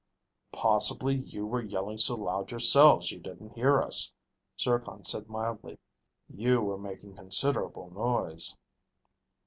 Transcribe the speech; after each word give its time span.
"Possibly 0.51 1.17
you 1.17 1.45
were 1.45 1.61
yelling 1.61 1.99
so 1.99 2.15
loud 2.15 2.49
yourselves 2.49 3.11
you 3.11 3.19
didn't 3.19 3.51
hear 3.51 3.79
us," 3.83 4.11
Zircon 4.59 5.03
said 5.03 5.29
mildly. 5.29 5.77
"You 6.27 6.59
were 6.61 6.79
making 6.79 7.15
considerable 7.15 7.91
noise." 7.91 8.57